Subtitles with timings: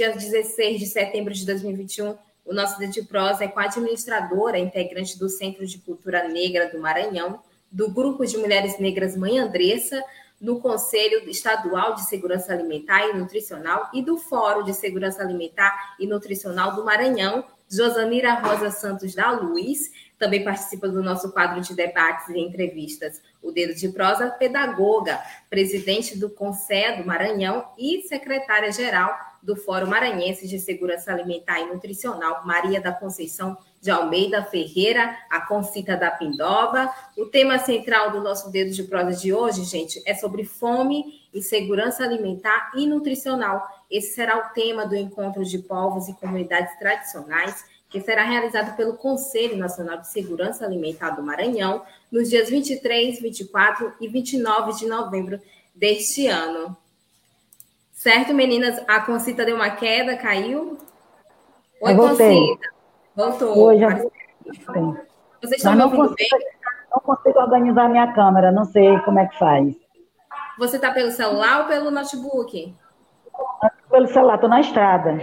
[0.00, 4.58] Dia 16 de setembro de 2021, o nosso Dedo de Prosa é com a administradora,
[4.58, 10.02] integrante do Centro de Cultura Negra do Maranhão, do Grupo de Mulheres Negras Mãe Andressa,
[10.40, 16.06] no Conselho Estadual de Segurança Alimentar e Nutricional e do Fórum de Segurança Alimentar e
[16.06, 22.26] Nutricional do Maranhão, Josanira Rosa Santos da Luz, também participa do nosso quadro de debates
[22.30, 23.20] e entrevistas.
[23.42, 30.46] O Dedo de Prosa, pedagoga, presidente do Conselho do Maranhão e secretária-geral do Fórum Maranhense
[30.46, 36.92] de Segurança Alimentar e Nutricional, Maria da Conceição de Almeida Ferreira, a Concita da Pindoba.
[37.16, 41.42] O tema central do nosso Dedo de Prosa de hoje, gente, é sobre fome e
[41.42, 43.66] segurança alimentar e nutricional.
[43.90, 48.94] Esse será o tema do encontro de povos e comunidades tradicionais que será realizado pelo
[48.94, 55.40] Conselho Nacional de Segurança Alimentar do Maranhão nos dias 23, 24 e 29 de novembro
[55.74, 56.76] deste ano.
[58.00, 58.82] Certo, meninas?
[58.88, 60.78] A Concita deu uma queda, caiu?
[61.82, 62.68] Oi, Concita.
[63.14, 63.54] Voltou.
[65.42, 66.48] Vocês estão me ouvindo consigo, bem?
[66.90, 69.76] Não consigo organizar minha câmera, não sei como é que faz.
[70.58, 72.74] Você está pelo celular ou pelo notebook?
[73.90, 75.18] Pelo celular, estou na estrada.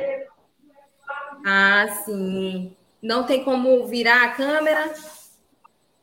[1.47, 2.77] Ah, sim.
[3.01, 4.93] Não tem como virar a câmera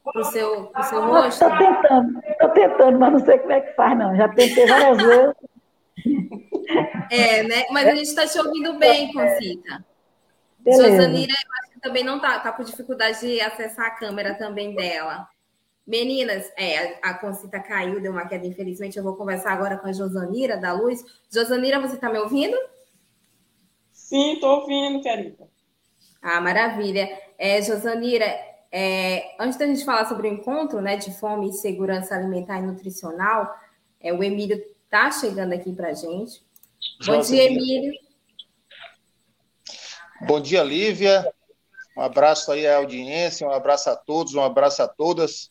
[0.02, 1.44] para o seu, pro seu rosto?
[1.44, 4.16] Estou tentando, estou tentando, mas não sei como é que faz, não.
[4.16, 5.53] Já tentei várias vezes.
[7.10, 7.64] É, né?
[7.70, 9.84] Mas a gente está te ouvindo bem, Concita.
[10.66, 14.74] Josanira, eu acho que também não está tá com dificuldade de acessar a câmera também
[14.74, 15.28] dela.
[15.86, 18.96] Meninas, é, a Concita caiu, deu uma queda, infelizmente.
[18.96, 21.04] Eu vou conversar agora com a Josanira da Luz.
[21.30, 22.56] Josanira, você está me ouvindo?
[23.92, 25.46] Sim, estou ouvindo, querida.
[26.22, 27.06] Ah, maravilha.
[27.36, 28.24] É, Josanira,
[28.72, 32.62] é, antes da gente falar sobre o encontro né, de fome e segurança alimentar e
[32.62, 33.54] nutricional,
[34.00, 34.60] é, o Emílio
[34.94, 36.40] está chegando aqui para a gente.
[37.04, 37.92] Bom dia, Emílio.
[40.20, 41.28] Bom dia, Lívia.
[41.96, 45.50] Um abraço aí à audiência, um abraço a todos, um abraço a todas.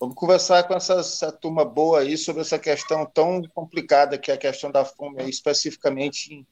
[0.00, 4.34] Vamos conversar com essa, essa turma boa aí sobre essa questão tão complicada que é
[4.34, 6.46] a questão da fome, especificamente em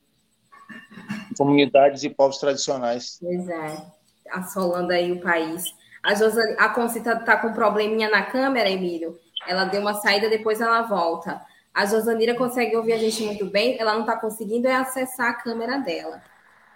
[1.37, 3.19] comunidades e povos tradicionais.
[3.21, 3.87] Pois é,
[4.31, 5.65] assolando aí o país.
[6.01, 9.19] A, Josa, a Concita está com um probleminha na câmera, Emílio.
[9.49, 11.50] Ela deu uma saída, depois ela volta.
[11.75, 15.35] A Josanira consegue ouvir a gente muito bem, ela não está conseguindo é acessar a
[15.35, 16.21] câmera dela.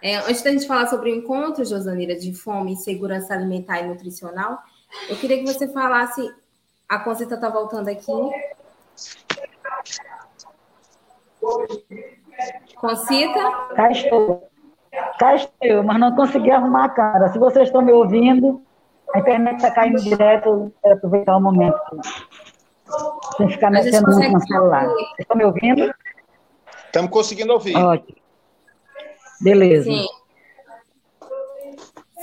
[0.01, 3.87] É, antes da gente falar sobre o encontro, Josanira, de fome e segurança alimentar e
[3.87, 4.59] nutricional,
[5.09, 6.33] eu queria que você falasse.
[6.87, 8.11] A Concita está voltando aqui.
[12.75, 13.51] Concita?
[13.75, 14.47] Cá estou.
[15.19, 17.29] Cá estou, mas não consegui arrumar a câmera.
[17.29, 18.61] Se vocês estão me ouvindo,
[19.13, 21.79] a internet está caindo direto, aproveitar o momento.
[23.37, 24.87] Sem ficar mexendo muito no celular.
[24.87, 25.93] Vocês estão me ouvindo?
[26.85, 27.75] Estamos conseguindo ouvir.
[27.75, 28.17] Ótimo.
[29.41, 29.85] Beleza.
[29.85, 30.07] Sim.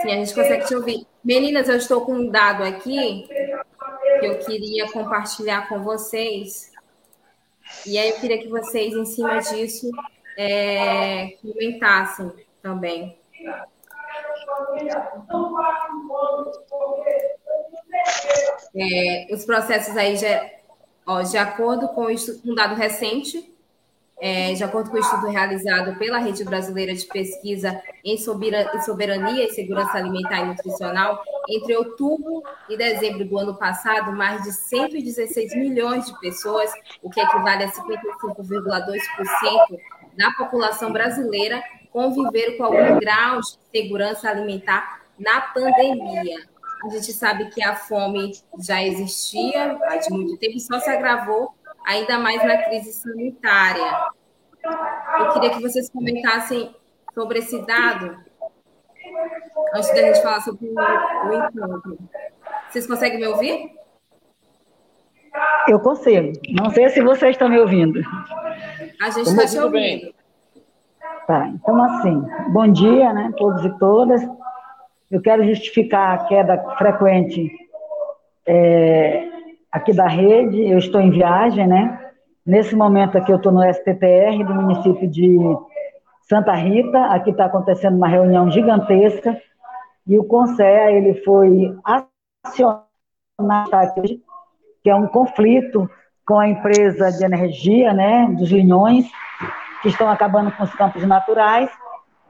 [0.02, 1.06] Sim, a gente consegue te ouvir.
[1.24, 3.28] Meninas, eu estou com um dado aqui
[4.18, 6.72] que eu queria compartilhar com vocês.
[7.86, 9.90] E aí eu queria que vocês, em cima disso,
[10.36, 13.18] é, comentassem também.
[18.74, 20.50] É, os processos aí, já,
[21.06, 22.06] ó, de acordo com
[22.44, 23.52] um dado recente,
[24.24, 29.50] é, de acordo com o estudo realizado pela Rede Brasileira de Pesquisa em Soberania e
[29.50, 36.06] Segurança Alimentar e Nutricional, entre outubro e dezembro do ano passado, mais de 116 milhões
[36.06, 36.70] de pessoas,
[37.02, 39.80] o que equivale a 55,2%
[40.16, 41.60] da população brasileira,
[41.90, 46.46] conviveram com algum grau de segurança alimentar na pandemia.
[46.84, 50.90] A gente sabe que a fome já existia há de muito tempo e só se
[50.90, 51.54] agravou
[51.86, 54.10] ainda mais na crise sanitária.
[55.18, 56.74] Eu queria que vocês comentassem
[57.14, 58.16] sobre esse dado,
[59.74, 61.98] antes da gente falar sobre o, o encontro.
[62.68, 63.70] Vocês conseguem me ouvir?
[65.68, 66.32] Eu consigo.
[66.50, 68.00] Não sei se vocês estão me ouvindo.
[69.00, 70.02] A gente está te ouvindo.
[70.02, 70.14] Bem.
[71.26, 74.22] Tá, então assim, bom dia, né, todos e todas.
[75.12, 77.52] Eu quero justificar a queda frequente
[78.46, 79.28] é,
[79.70, 80.66] aqui da rede.
[80.66, 82.10] Eu estou em viagem, né?
[82.46, 85.36] Nesse momento aqui eu estou no STTR do município de
[86.22, 89.38] Santa Rita, aqui está acontecendo uma reunião gigantesca,
[90.06, 91.76] e o CONSEA, ele foi
[92.44, 92.82] acionado,
[94.82, 95.90] que é um conflito
[96.26, 99.04] com a empresa de energia, né, dos Linhões,
[99.82, 101.70] que estão acabando com os campos naturais,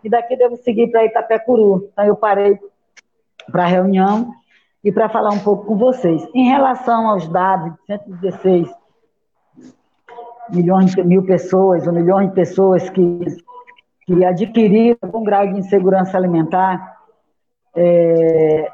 [0.02, 1.88] e daqui devo seguir para Itapecuru.
[1.92, 2.58] Então eu parei
[3.50, 4.32] para a reunião
[4.84, 6.26] e para falar um pouco com vocês.
[6.34, 8.68] Em relação aos dados de 116
[10.50, 13.20] milhões mil pessoas, ou milhões de pessoas que,
[14.04, 16.98] que adquiriram algum grau de insegurança alimentar,
[17.74, 18.70] é,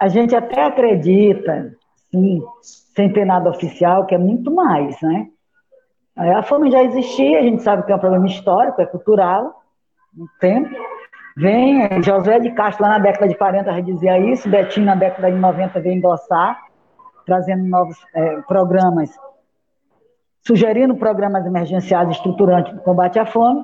[0.00, 1.72] a gente até acredita,
[2.10, 5.28] sim, sem ter nada oficial, que é muito mais, né?
[6.16, 9.62] A fome já existia, a gente sabe que é um problema histórico, é cultural,
[10.14, 10.74] no tempo.
[11.36, 15.30] Vem, José de Castro, lá na década de 40, já dizia isso, Betinho, na década
[15.30, 16.58] de 90, veio endossar,
[17.26, 19.10] trazendo novos é, programas,
[20.40, 23.62] sugerindo programas emergenciais estruturantes de combate à fome.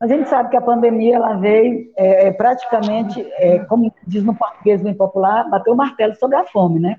[0.00, 4.24] Mas a gente sabe que a pandemia ela veio é, é praticamente, é, como diz
[4.24, 6.96] no português bem popular, bateu o martelo sobre a fome, né?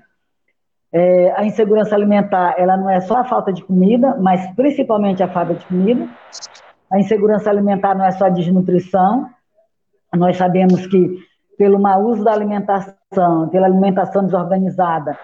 [0.90, 5.28] É, a insegurança alimentar, ela não é só a falta de comida, mas principalmente a
[5.28, 6.08] falta de comida.
[6.90, 9.28] A insegurança alimentar não é só a desnutrição.
[10.16, 11.18] Nós sabemos que,
[11.56, 15.18] pelo mau uso da alimentação, pela alimentação desorganizada,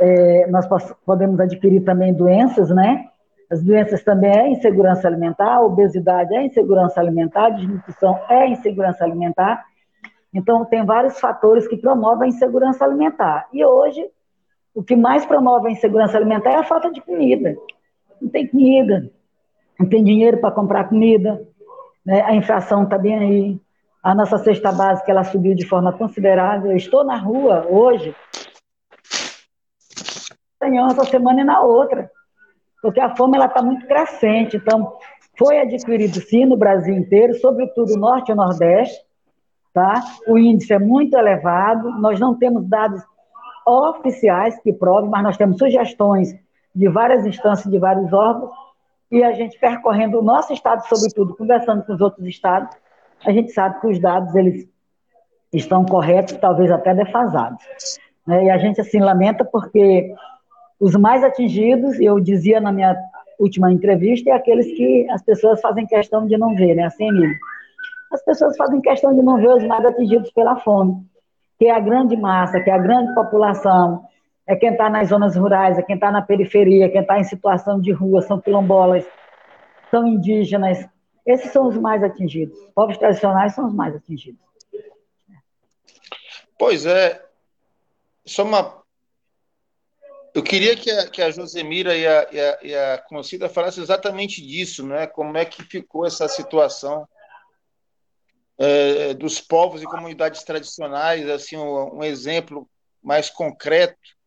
[0.00, 0.66] é, nós
[1.04, 3.06] podemos adquirir também doenças, né?
[3.50, 9.64] As doenças também é insegurança alimentar, obesidade é insegurança alimentar, desnutrição é insegurança alimentar.
[10.32, 13.48] Então, tem vários fatores que promovem a insegurança alimentar.
[13.52, 14.06] E hoje,
[14.74, 17.56] o que mais promove a insegurança alimentar é a falta de comida.
[18.20, 19.10] Não tem comida,
[19.80, 21.40] não tem dinheiro para comprar comida,
[22.04, 22.22] né?
[22.22, 23.60] a inflação está bem aí,
[24.02, 26.70] a nossa cesta básica ela subiu de forma considerável.
[26.70, 28.14] Eu estou na rua hoje,
[30.60, 32.10] essa semana e na outra,
[32.82, 34.56] porque a fome está muito crescente.
[34.56, 34.96] Então,
[35.38, 39.00] foi adquirido sim no Brasil inteiro, sobretudo no Norte e Nordeste,
[39.72, 40.02] tá?
[40.26, 43.02] O índice é muito elevado, nós não temos dados
[43.64, 46.34] oficiais que provem, mas nós temos sugestões
[46.74, 48.50] de várias instâncias, de vários órgãos,
[49.10, 52.76] e a gente percorrendo o nosso estado, sobretudo, conversando com os outros estados,
[53.24, 54.68] a gente sabe que os dados eles
[55.52, 57.62] estão corretos, talvez até defasados.
[58.26, 58.44] Né?
[58.44, 60.14] E a gente assim lamenta porque
[60.78, 62.96] os mais atingidos, eu dizia na minha
[63.38, 66.84] última entrevista, é aqueles que as pessoas fazem questão de não ver, né?
[66.84, 67.36] Assim, Emílio?
[68.12, 71.04] As pessoas fazem questão de não ver os mais atingidos pela fome,
[71.58, 74.04] que é a grande massa, que é a grande população,
[74.46, 77.78] é quem está nas zonas rurais, é quem está na periferia, quem está em situação
[77.80, 79.04] de rua, são quilombolas,
[79.90, 80.88] são indígenas.
[81.28, 82.58] Esses são os mais atingidos.
[82.58, 84.40] Os povos tradicionais são os mais atingidos.
[86.58, 87.22] Pois é.
[88.24, 88.82] Só uma.
[90.34, 93.82] Eu queria que a, que a Josemira e a, e, a, e a Concida falassem
[93.82, 95.06] exatamente disso, né?
[95.06, 97.06] como é que ficou essa situação
[98.56, 102.68] é, dos povos e comunidades tradicionais, assim, um, um exemplo
[103.02, 104.17] mais concreto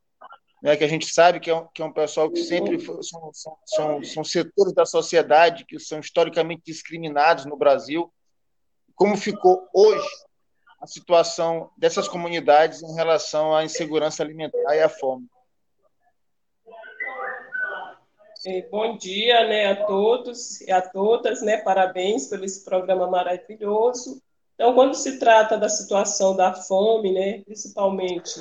[0.61, 3.01] né, que a gente sabe que é um, que é um pessoal que sempre foi,
[3.01, 8.13] são, são, são, são, setores da sociedade que são historicamente discriminados no Brasil.
[8.93, 10.07] Como ficou hoje
[10.79, 15.27] a situação dessas comunidades em relação à insegurança alimentar e à fome?
[18.71, 24.21] Bom dia né, a todos e a todas, né, parabéns pelo esse programa maravilhoso.
[24.55, 28.39] Então, quando se trata da situação da fome, né, principalmente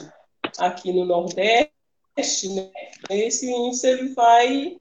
[0.59, 1.80] aqui no Nordeste,
[2.55, 2.71] né?
[3.11, 4.77] esse índice ele vai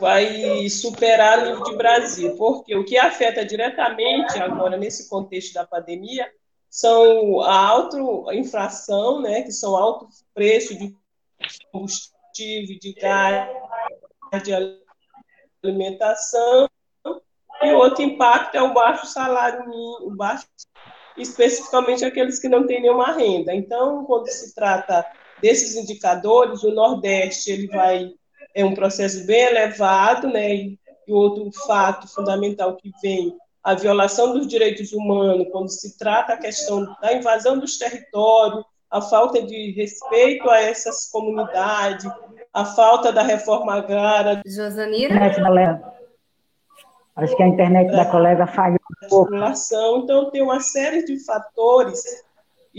[0.00, 5.66] vai superar o nível de Brasil, porque o que afeta diretamente agora nesse contexto da
[5.66, 6.28] pandemia
[6.68, 7.98] são a alta
[8.34, 10.94] inflação, né, que são altos preços de
[11.72, 13.48] combustível, de gás,
[14.44, 14.52] de
[15.62, 16.68] alimentação,
[17.62, 20.46] e outro impacto é o baixo salário mínimo, baixo,
[21.16, 23.52] especificamente aqueles que não têm nenhuma renda.
[23.52, 25.04] Então, quando se trata
[25.40, 28.10] desses indicadores, o Nordeste ele vai
[28.54, 30.54] é um processo bem elevado, né?
[30.54, 36.32] E, e outro fato fundamental que vem a violação dos direitos humanos, quando se trata
[36.32, 42.10] a questão da invasão dos territórios, a falta de respeito a essas comunidades,
[42.52, 44.42] a falta da reforma agrária.
[44.46, 45.14] Josanira?
[47.14, 49.34] Acho que a internet da colega falhou um pouco.
[50.04, 52.02] Então, tem uma série de fatores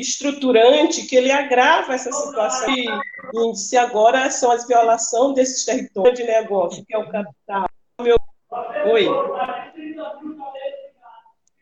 [0.02, 2.74] estruturante que ele agrava essa situação.
[2.74, 2.88] E
[3.36, 7.66] índice agora são as violações desses territórios de negócio, que é o capital.
[8.02, 8.16] Meu...
[8.92, 9.08] Oi.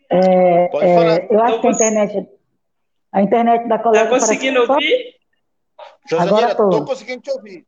[0.09, 2.29] É, é, eu acho que a internet,
[3.11, 4.03] a internet da colega.
[4.03, 5.15] Está conseguindo ouvir?
[6.09, 7.65] Josanira, estou conseguindo te ouvir.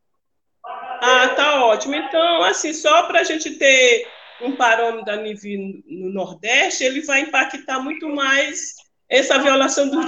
[1.01, 1.95] Ah, tá ótimo.
[1.95, 4.07] Então, assim, só para a gente ter
[4.41, 8.75] um parâmetro a nível no Nordeste, ele vai impactar muito mais
[9.09, 9.99] essa violação do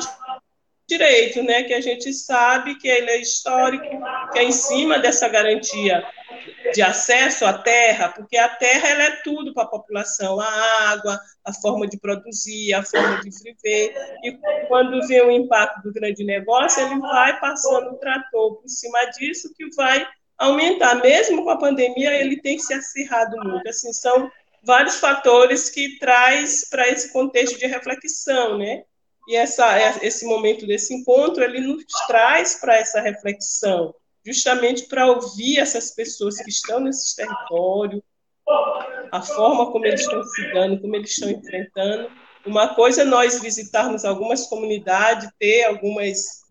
[0.92, 1.64] direito, né?
[1.64, 3.86] Que a gente sabe que ele é histórico,
[4.32, 6.04] que é em cima dessa garantia
[6.74, 11.20] de acesso à terra, porque a terra ela é tudo para a população, a água,
[11.46, 13.94] a forma de produzir, a forma de viver,
[14.24, 19.06] e quando vem o impacto do grande negócio, ele vai passando o trator por cima
[19.18, 20.06] disso, que vai
[20.38, 20.96] aumentar.
[20.96, 23.68] Mesmo com a pandemia, ele tem se acirrado muito.
[23.68, 24.32] Assim, são
[24.64, 28.84] vários fatores que traz para esse contexto de reflexão, né?
[29.28, 33.94] E essa, esse momento desse encontro, ele nos traz para essa reflexão
[34.26, 38.02] justamente para ouvir essas pessoas que estão nesses territórios,
[39.12, 42.10] a forma como eles estão se dando, como eles estão enfrentando.
[42.46, 46.42] Uma coisa é nós visitarmos algumas comunidades, ter algumas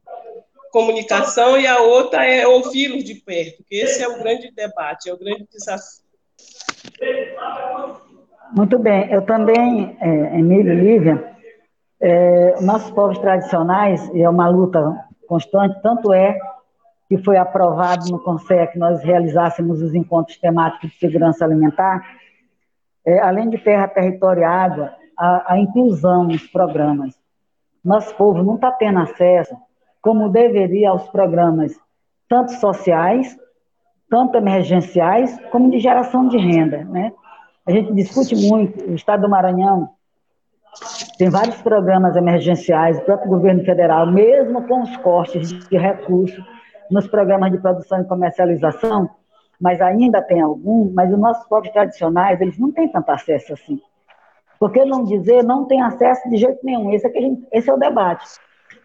[0.73, 5.12] comunicação, e a outra é ouvi-los de perto, que esse é o grande debate, é
[5.12, 6.05] o grande desafio.
[8.53, 11.37] Muito bem, eu também, é, Emílio Lívia,
[12.00, 16.38] é, nossos povos tradicionais, é uma luta constante, tanto é
[17.09, 22.02] que foi aprovado no Conselho que nós realizássemos os encontros temáticos de segurança alimentar,
[23.04, 27.14] é, além de terra, território e água, a, a inclusão nos programas.
[27.85, 29.57] Nosso povo não está tendo acesso,
[30.00, 31.78] como deveria, aos programas
[32.28, 33.37] tanto sociais,
[34.09, 36.85] tanto emergenciais, como de geração de renda.
[36.85, 37.12] Né?
[37.66, 39.90] A gente discute muito, o Estado do Maranhão
[41.21, 46.43] tem vários programas emergenciais, o próprio governo federal, mesmo com os cortes de recursos,
[46.91, 49.11] nos programas de produção e comercialização,
[49.61, 53.79] mas ainda tem algum, mas os nossos povos tradicionais, eles não têm tanto acesso assim.
[54.59, 56.91] Por que não dizer não tem acesso de jeito nenhum?
[56.91, 58.25] Esse é, gente, esse é o debate.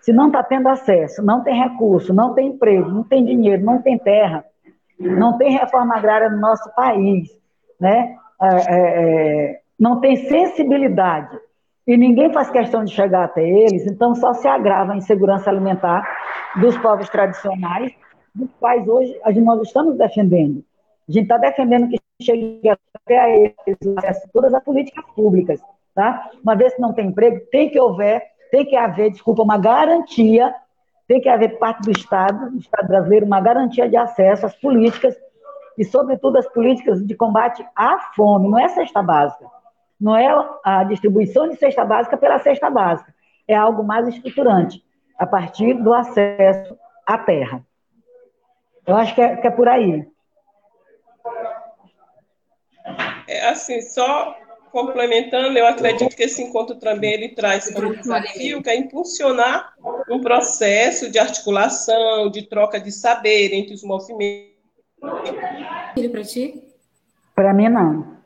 [0.01, 3.81] Se não está tendo acesso, não tem recurso, não tem emprego, não tem dinheiro, não
[3.81, 4.43] tem terra,
[4.99, 7.29] não tem reforma agrária no nosso país,
[7.79, 8.17] né?
[8.41, 11.44] É, é, é não tem sensibilidade
[11.87, 16.03] e ninguém faz questão de chegar até eles, então só se agrava a insegurança alimentar
[16.59, 17.93] dos povos tradicionais,
[18.33, 20.63] dos quais hoje nós estamos defendendo.
[21.07, 23.77] A gente está defendendo que chegue até a eles
[24.33, 25.61] todas as políticas públicas.
[25.93, 26.29] Tá?
[26.43, 30.53] Uma vez que não tem emprego, tem que haver, tem que haver, desculpa, uma garantia,
[31.07, 35.15] tem que haver parte do Estado, do Estado brasileiro, uma garantia de acesso às políticas
[35.77, 39.54] e, sobretudo, às políticas de combate à fome, não é cesta básica
[39.99, 40.27] não é
[40.63, 43.13] a distribuição de cesta básica pela cesta básica,
[43.47, 44.83] é algo mais estruturante,
[45.17, 47.65] a partir do acesso à terra.
[48.85, 50.07] Eu acho que é, que é por aí.
[53.27, 54.35] É assim, só
[54.71, 59.73] complementando, eu acredito que esse encontro também ele traz como desafio que é impulsionar
[60.09, 64.53] um processo de articulação, de troca de saber entre os movimentos.
[64.99, 66.61] Para ti?
[67.33, 68.17] Para mim, não.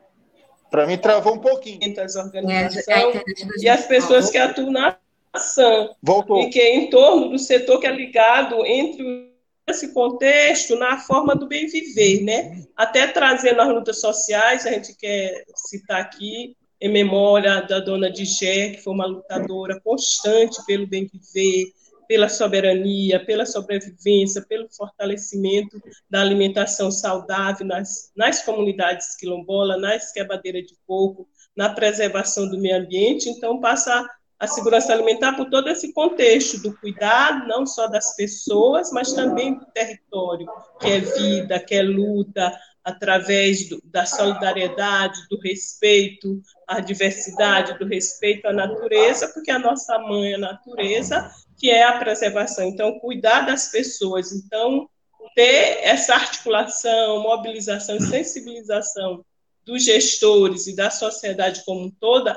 [0.70, 1.80] Para mim, travou um pouquinho.
[2.00, 3.22] As organizações é, é,
[3.58, 4.96] e as pessoas que atuam na
[5.32, 5.94] ação.
[6.02, 6.40] Voltou.
[6.42, 9.30] E que é em torno do setor que é ligado entre
[9.68, 12.64] esse contexto na forma do bem viver, né?
[12.76, 18.70] Até trazendo as lutas sociais, a gente quer citar aqui em memória da dona Digé,
[18.70, 21.72] que foi uma lutadora constante pelo bem viver,
[22.10, 30.66] pela soberania, pela sobrevivência, pelo fortalecimento da alimentação saudável nas, nas comunidades quilombolas, nas quebradeiras
[30.66, 33.28] de coco, na preservação do meio ambiente.
[33.28, 34.04] Então, passa
[34.40, 39.54] a segurança alimentar por todo esse contexto do cuidado, não só das pessoas, mas também
[39.54, 40.48] do território,
[40.80, 42.52] que é vida, que é luta,
[42.82, 49.96] através do, da solidariedade, do respeito à diversidade, do respeito à natureza, porque a nossa
[50.00, 52.64] mãe, a natureza, que é a preservação.
[52.64, 54.32] Então, cuidar das pessoas.
[54.32, 54.88] Então,
[55.34, 59.22] ter essa articulação, mobilização e sensibilização
[59.62, 62.36] dos gestores e da sociedade como um toda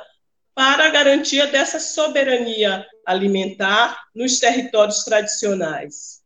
[0.53, 6.21] para a garantia dessa soberania alimentar nos territórios tradicionais.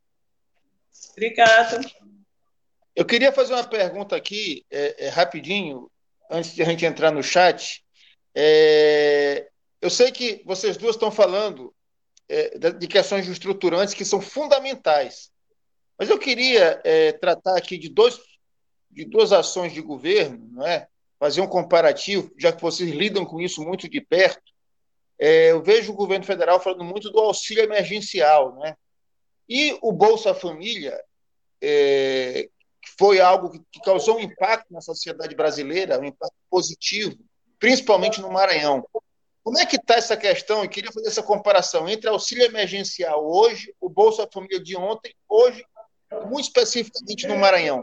[1.12, 1.80] Obrigada.
[2.96, 5.89] Eu queria fazer uma pergunta aqui, é, é, rapidinho,
[6.30, 7.84] antes de a gente entrar no chat.
[8.36, 9.48] É,
[9.80, 11.74] eu sei que vocês duas estão falando
[12.29, 15.31] é, de questões estruturantes que são fundamentais.
[15.98, 18.19] Mas eu queria é, tratar aqui de, dois,
[18.91, 20.88] de duas ações de governo, não é?
[21.19, 24.53] fazer um comparativo, já que vocês lidam com isso muito de perto.
[25.19, 28.75] É, eu vejo o governo federal falando muito do auxílio emergencial, né?
[29.50, 31.01] E o Bolsa Família,
[31.60, 32.48] é,
[32.98, 37.17] foi algo que causou um impacto na sociedade brasileira, um impacto positivo,
[37.60, 38.88] principalmente no Maranhão.
[39.48, 40.62] Como é que está essa questão?
[40.62, 45.66] Eu queria fazer essa comparação entre auxílio emergencial hoje, o Bolsa Família de ontem, hoje,
[46.25, 47.82] muito especificamente no Maranhão.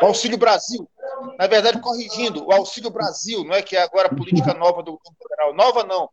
[0.00, 0.88] O Auxílio Brasil.
[1.36, 4.92] Na verdade, corrigindo, o Auxílio Brasil, não é que é agora a política nova do
[4.92, 5.52] governo federal.
[5.52, 6.08] Nova não.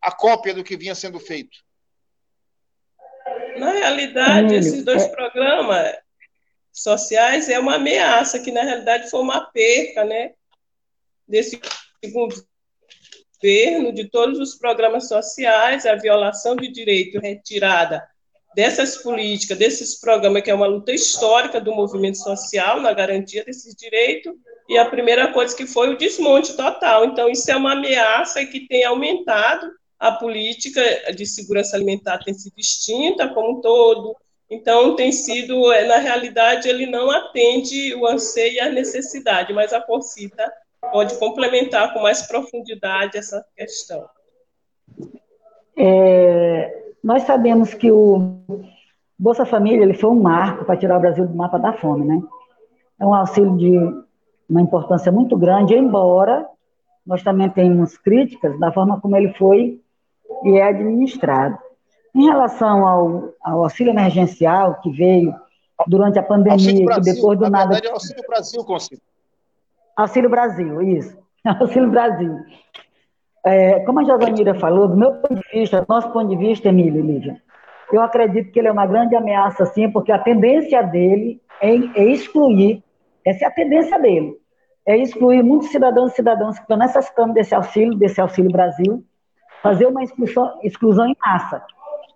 [0.00, 1.58] A cópia do que vinha sendo feito.
[3.58, 5.98] Na realidade, esses dois programas
[6.72, 10.32] sociais é uma ameaça, que na realidade foi uma perca, né?
[11.32, 11.58] Desse
[12.12, 18.06] governo, de todos os programas sociais, a violação de direito retirada
[18.54, 23.74] dessas políticas, desses programas, que é uma luta histórica do movimento social na garantia desses
[23.74, 24.34] direitos,
[24.68, 27.06] e a primeira coisa que foi o desmonte total.
[27.06, 30.82] Então, isso é uma ameaça que tem aumentado a política
[31.14, 34.14] de segurança alimentar tem sido extinta como um todo.
[34.50, 39.72] Então, tem sido, é, na realidade, ele não atende o anseio e a necessidade, mas
[39.72, 40.52] a Concita
[40.90, 44.08] pode complementar com mais profundidade essa questão.
[45.76, 48.38] É, nós sabemos que o
[49.18, 52.20] Bolsa Família ele foi um marco para tirar o Brasil do mapa da fome, né?
[52.98, 53.78] É um auxílio de
[54.48, 56.46] uma importância muito grande, embora
[57.06, 59.80] nós também tenhamos críticas da forma como ele foi
[60.44, 61.58] e é administrado.
[62.14, 65.34] Em relação ao, ao auxílio emergencial que veio
[65.86, 67.70] durante a pandemia, que depois do na nada.
[67.70, 69.00] Verdade, é Auxílio Brasil, Conselho.
[69.96, 71.16] Auxílio Brasil, isso.
[71.44, 72.36] Auxílio Brasil.
[73.44, 76.68] É, como a Josanira falou, do meu ponto de vista, do nosso ponto de vista,
[76.68, 77.42] Emílio e Lívia,
[77.92, 82.04] eu acredito que ele é uma grande ameaça, sim, porque a tendência dele é, é
[82.04, 82.82] excluir,
[83.24, 84.36] essa é a tendência dele,
[84.86, 89.04] é excluir muitos cidadãos e cidadãs que estão necessitando desse auxílio, desse Auxílio Brasil,
[89.62, 91.62] fazer uma exclusão, exclusão em massa.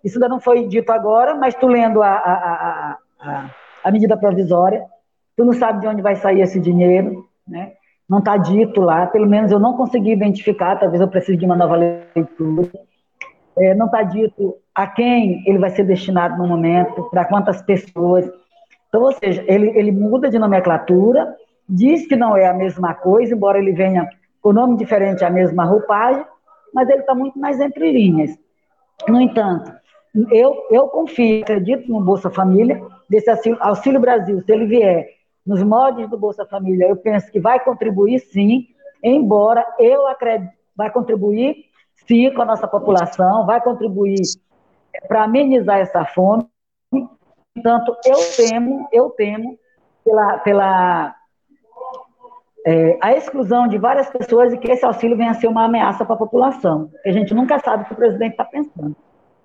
[0.03, 3.49] Isso ainda não foi dito agora, mas tu lendo a, a, a,
[3.83, 4.85] a, medida provisória,
[5.35, 7.73] tu não sabe de onde vai sair esse dinheiro, né?
[8.09, 11.55] não está dito lá, pelo menos eu não consegui identificar, talvez eu precise de uma
[11.55, 12.69] nova leitura.
[13.57, 18.29] É, não está dito a quem ele vai ser destinado no momento, para quantas pessoas.
[18.87, 21.35] Então, ou seja, ele, ele muda de nomenclatura,
[21.67, 24.07] diz que não é a mesma coisa, embora ele venha
[24.41, 26.23] com nome diferente, a mesma roupagem,
[26.73, 28.37] mas ele está muito mais entre linhas.
[29.07, 29.73] No entanto,
[30.31, 35.16] eu, eu confio, acredito no Bolsa Família, desse auxílio, auxílio Brasil, se ele vier
[35.47, 38.67] nos moldes do Bolsa Família, eu penso que vai contribuir sim,
[39.01, 41.65] embora eu acredito, vai contribuir
[42.05, 44.21] sim com a nossa população, vai contribuir
[45.07, 46.45] para amenizar essa fome.
[47.53, 49.57] Portanto, eu temo, eu temo
[50.03, 51.15] pela, pela
[52.65, 56.03] é, a exclusão de várias pessoas e que esse auxílio venha a ser uma ameaça
[56.03, 56.91] para a população.
[57.05, 58.95] a gente nunca sabe o que o presidente está pensando.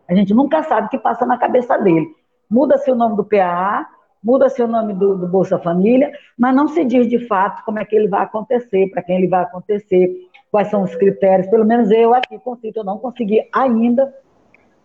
[0.08, 2.06] A gente nunca sabe o que passa na cabeça dele.
[2.50, 3.86] Muda-se o nome do PAA,
[4.22, 7.84] muda-se o nome do, do, Bolsa Família, mas não se diz de fato como é
[7.84, 10.10] que ele vai acontecer, para quem ele vai acontecer,
[10.50, 11.48] quais são os critérios.
[11.48, 14.14] Pelo menos eu aqui consigo, eu não consegui ainda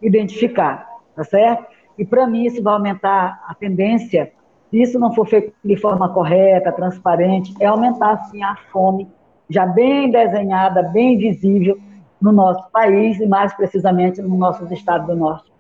[0.02, 1.66] identificar, tá certo?
[1.98, 4.32] E para mim isso vai aumentar a tendência
[4.70, 9.08] se isso não for feito de forma correta, transparente, é aumentar, sim, a fome,
[9.50, 11.80] já bem desenhada, bem visível
[12.22, 15.57] no nosso país e, mais precisamente, no nosso estado do Norte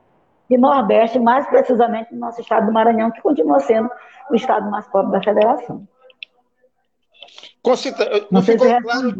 [0.49, 3.89] e Nordeste, mais precisamente no nosso estado do Maranhão, que continua sendo
[4.29, 5.87] o estado mais pobre da federação.
[7.61, 9.13] Concita, não, não ficou claro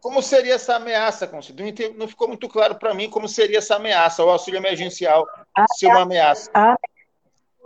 [0.00, 1.62] como seria essa ameaça, Concita?
[1.96, 5.88] Não ficou muito claro para mim como seria essa ameaça, o auxílio emergencial a, ser
[5.88, 6.50] uma ameaça.
[6.54, 6.76] A,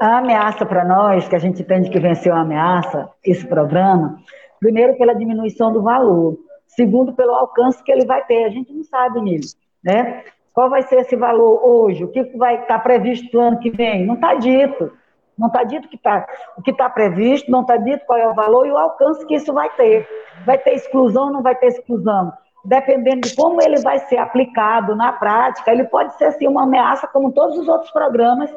[0.00, 4.18] a ameaça para nós, que a gente entende que venceu a ameaça, esse programa,
[4.58, 8.44] primeiro pela diminuição do valor, segundo pelo alcance que ele vai ter.
[8.44, 9.44] A gente não sabe, Nilo,
[9.85, 10.24] né?
[10.52, 12.04] Qual vai ser esse valor hoje?
[12.04, 14.04] O que vai estar tá previsto no ano que vem?
[14.04, 14.92] Não está dito.
[15.38, 18.34] Não está dito que tá, o que está previsto, não está dito qual é o
[18.34, 20.06] valor e o alcance que isso vai ter.
[20.44, 22.32] Vai ter exclusão ou não vai ter exclusão?
[22.64, 27.08] Dependendo de como ele vai ser aplicado na prática, ele pode ser assim, uma ameaça,
[27.08, 28.54] como todos os outros programas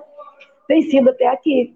[0.68, 1.76] tem sido até aqui.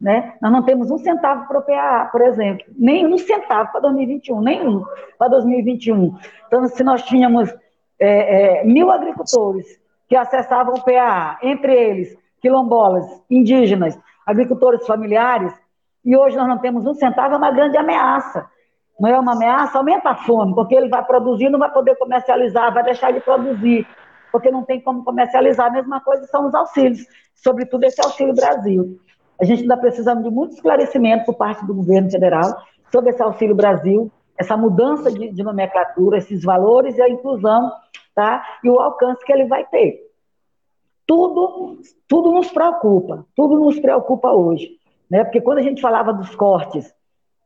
[0.00, 0.34] Né?
[0.40, 4.40] Nós não temos um centavo para o PAA, por exemplo, nem um centavo para 2021,
[4.40, 4.84] nenhum
[5.18, 6.16] para 2021.
[6.46, 7.52] Então, se nós tínhamos
[7.98, 9.66] é, é, mil agricultores
[10.08, 15.52] que acessavam o PAA, entre eles quilombolas, indígenas, agricultores familiares,
[16.04, 18.48] e hoje nós não temos um centavo, é uma grande ameaça.
[18.98, 19.78] Não é uma ameaça?
[19.78, 23.86] Aumenta a fome, porque ele vai produzir, não vai poder comercializar, vai deixar de produzir
[24.36, 25.68] porque não tem como comercializar.
[25.68, 28.98] A mesma coisa são os auxílios, sobretudo esse Auxílio Brasil.
[29.40, 32.54] A gente ainda precisamos de muito esclarecimento por parte do governo federal
[32.92, 37.72] sobre esse Auxílio Brasil, essa mudança de, de nomenclatura, esses valores e a inclusão,
[38.16, 38.42] tá?
[38.64, 40.00] E o alcance que ele vai ter.
[41.06, 44.70] Tudo, tudo nos preocupa, tudo nos preocupa hoje,
[45.08, 45.22] né?
[45.22, 46.92] Porque quando a gente falava dos cortes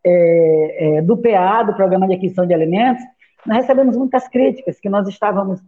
[0.07, 3.03] é, é, do PA, do Programa de Aquisição de Alimentos,
[3.45, 5.61] nós recebemos muitas críticas que nós estávamos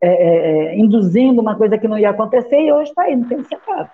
[0.00, 0.36] é, é,
[0.68, 3.90] é, induzindo uma coisa que não ia acontecer e hoje está aí, não tem secado.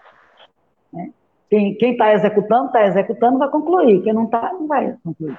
[0.92, 1.11] Né?
[1.49, 4.03] Quem está executando, está executando, vai concluir.
[4.03, 5.37] Quem não está, não vai concluir.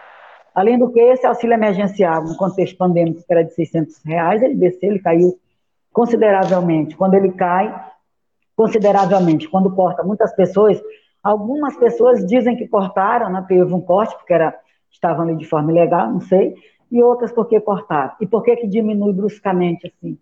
[0.53, 4.55] Além do que, esse auxílio emergencial, no contexto pandêmico, que era de 600 reais, ele
[4.55, 5.39] desceu, ele caiu
[5.93, 6.95] consideravelmente.
[6.95, 7.73] Quando ele cai,
[8.55, 10.81] consideravelmente, quando corta muitas pessoas,
[11.23, 14.53] algumas pessoas dizem que cortaram, né, teve um corte, porque era,
[14.91, 16.55] estavam ali de forma ilegal, não sei,
[16.91, 18.13] e outras porque cortaram.
[18.19, 20.17] E por que que diminui bruscamente assim?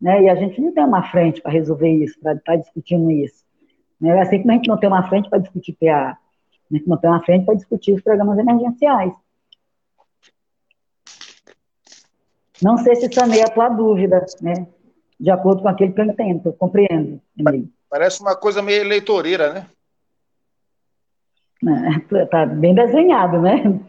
[0.00, 0.22] Né?
[0.24, 3.44] E a gente não tem uma frente para resolver isso, para estar tá discutindo isso.
[4.00, 4.18] Né?
[4.20, 6.18] Assim como a gente não tem uma frente para discutir PA,
[6.70, 9.12] a gente não tem uma frente para discutir os programas emergenciais.
[12.62, 14.66] Não sei se sanei a tua dúvida, né?
[15.18, 17.20] De acordo com aquele que eu entendo, compreendo.
[17.88, 19.66] Parece uma coisa meio eleitoreira, né?
[22.10, 23.80] Está bem desenhado, né?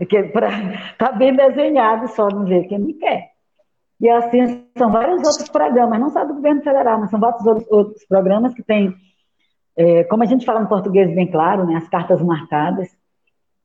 [0.00, 3.34] Está bem desenhado, só não ver quem me quer.
[4.00, 8.04] E assim, são vários outros programas, não só do governo federal, mas são vários outros
[8.06, 8.94] programas que têm,
[9.76, 12.88] é, como a gente fala em português bem claro, né, as cartas marcadas,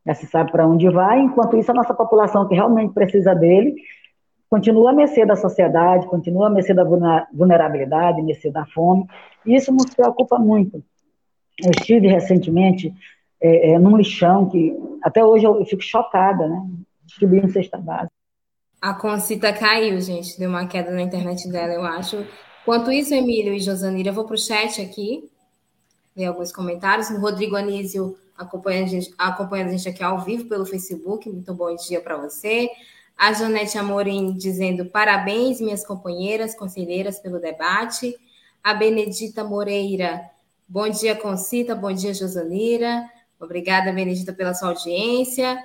[0.05, 3.75] já se sabe para onde vai, enquanto isso a nossa população que realmente precisa dele,
[4.49, 9.05] continua a mercê da sociedade, continua a mercê da vulnerabilidade, mercê da fome,
[9.45, 10.83] e isso nos preocupa muito.
[11.61, 12.93] Eu estive recentemente
[13.41, 16.67] é, é, num lixão que até hoje eu, eu fico chocada, né?
[17.05, 18.11] Distribuindo cesta básica.
[18.81, 22.25] A Concita caiu, gente, deu uma queda na internet dela, eu acho.
[22.61, 25.29] Enquanto isso, Emílio e Josanira, eu vou para o chat aqui,
[26.15, 27.09] ver alguns comentários.
[27.09, 31.53] O Rodrigo Anísio acompanha a, gente, acompanha a gente aqui ao vivo pelo Facebook, muito
[31.53, 32.69] bom dia para você.
[33.19, 38.17] A Janete Amorim dizendo parabéns, minhas companheiras, conselheiras, pelo debate.
[38.63, 40.21] A Benedita Moreira,
[40.65, 43.03] bom dia, Concita, bom dia, Josanira.
[43.37, 45.61] Obrigada, Benedita, pela sua audiência.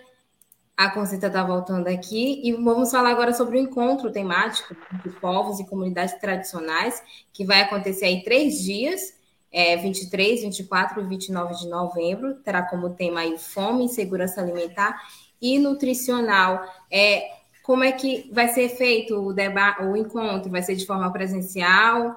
[0.77, 5.61] A Concita está voltando aqui e vamos falar agora sobre o encontro temático de povos
[5.61, 7.01] e comunidades tradicionais,
[7.33, 9.15] que vai acontecer aí três dias,
[9.53, 12.35] é, 23, 24 e 29 de novembro.
[12.43, 15.01] Terá como tema aí fome, segurança alimentar
[15.41, 16.65] e nutricional.
[16.91, 17.34] É,
[17.65, 20.51] como é que vai ser feito o, debate, o encontro?
[20.51, 22.15] Vai ser de forma presencial,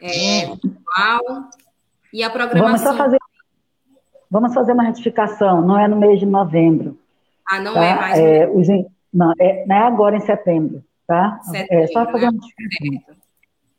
[0.00, 1.48] é, virtual?
[2.12, 2.92] E a programação...
[2.92, 3.18] Vamos fazer
[4.30, 6.98] Vamos fazer uma retificação, não é no mês de novembro.
[7.46, 7.84] Ah, não tá?
[7.84, 8.18] é mais.
[8.18, 8.66] É, os,
[9.12, 11.38] não, é, não é agora em setembro, tá?
[11.42, 13.16] Setembro, é só fazer uma retificação.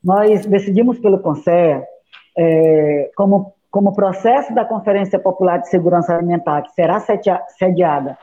[0.03, 1.83] Nós decidimos pelo Conselho,
[2.37, 8.15] é, como, como processo da Conferência Popular de Segurança Alimentar, que será sediada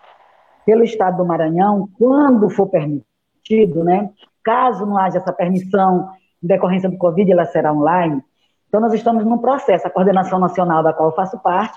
[0.70, 4.09] pelo Estado do Maranhão, quando for permitido, né?
[4.40, 8.22] Caso não haja essa permissão em decorrência do Covid, ela será online.
[8.68, 11.76] Então, nós estamos num processo, a coordenação nacional da qual eu faço parte,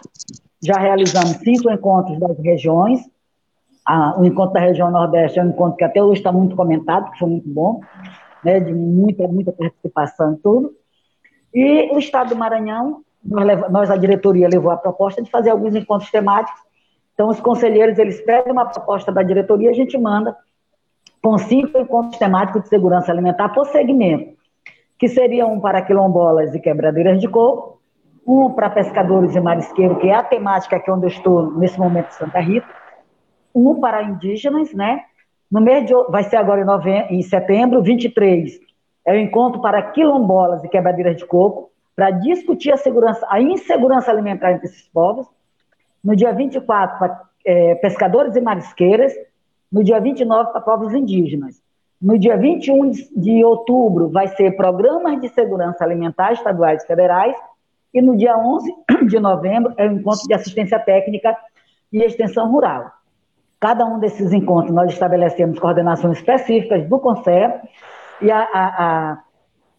[0.61, 3.01] já realizamos cinco encontros das regiões,
[3.83, 7.09] ah, o encontro da região Nordeste é um encontro que até hoje está muito comentado,
[7.09, 7.81] que foi muito bom,
[8.43, 10.71] né, de muita, muita participação e tudo.
[11.51, 15.73] E o Estado do Maranhão, nós, nós, a diretoria, levou a proposta de fazer alguns
[15.73, 16.61] encontros temáticos.
[17.13, 20.35] Então, os conselheiros, eles pedem uma proposta da diretoria, a gente manda
[21.21, 24.33] com cinco encontros temáticos de segurança alimentar por segmento
[25.03, 27.81] que seria um para quilombolas e quebradeiras de coco,
[28.25, 31.77] um para pescadores e marisqueiros, que é a temática que é onde eu estou nesse
[31.77, 32.67] momento em Santa Rita,
[33.53, 35.03] um para indígenas, né?
[35.51, 38.61] No mês de, vai ser agora em, novembro, em setembro, 23,
[39.05, 44.09] é o encontro para quilombolas e quebradeiras de coco, para discutir a segurança, a insegurança
[44.09, 45.27] alimentar entre esses povos.
[46.03, 49.13] No dia 24, para é, pescadores e marisqueiras.
[49.71, 51.61] No dia 29, para povos indígenas.
[52.01, 57.35] No dia 21 de outubro, vai ser programas de segurança alimentar estaduais e federais.
[57.93, 58.73] E no dia 11
[59.07, 61.35] de novembro, é o encontro de assistência técnica
[61.91, 62.91] e extensão rural.
[63.59, 67.53] Cada um desses encontros, nós estabelecemos coordenações específicas do Conselho.
[68.21, 69.17] E a, a,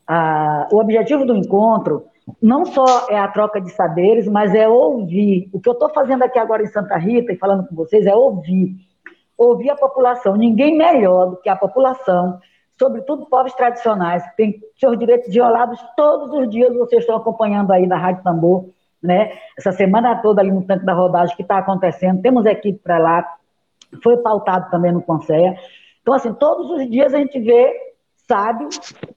[0.06, 2.04] a, o objetivo do encontro
[2.40, 5.48] não só é a troca de saberes, mas é ouvir.
[5.52, 8.14] O que eu estou fazendo aqui agora em Santa Rita e falando com vocês é
[8.14, 8.76] ouvir
[9.36, 10.36] ouvir a população.
[10.36, 12.38] Ninguém melhor do que a população,
[12.78, 16.74] sobretudo povos tradicionais, que têm seus direitos violados todos os dias.
[16.74, 18.66] Vocês estão acompanhando aí na Rádio Tambor,
[19.02, 19.32] né?
[19.58, 22.22] Essa semana toda ali no tanque da rodagem que está acontecendo.
[22.22, 23.36] Temos equipe para lá.
[24.02, 25.56] Foi pautado também no Conselho.
[26.02, 27.72] Então, assim, todos os dias a gente vê,
[28.28, 28.66] sabe,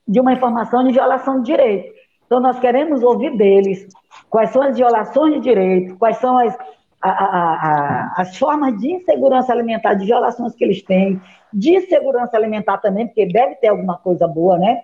[0.08, 1.97] de uma informação de violação de direito.
[2.28, 3.88] Então, nós queremos ouvir deles
[4.30, 6.56] quais são as violações de direito, quais são as,
[7.02, 11.22] a, a, a, as formas de insegurança alimentar, de violações que eles têm,
[11.54, 14.82] de segurança alimentar também, porque deve ter alguma coisa boa, né?